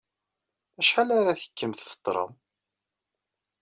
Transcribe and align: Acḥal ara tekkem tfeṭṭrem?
Acḥal 0.79 1.09
ara 1.19 1.39
tekkem 1.41 1.71
tfeṭṭrem? 1.73 2.31